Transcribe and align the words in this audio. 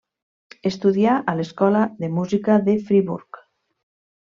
Estudià 0.69 1.17
a 1.33 1.35
l'Escola 1.41 1.83
de 2.01 2.11
música 2.17 2.57
de 2.71 2.77
Friburg. 2.89 3.43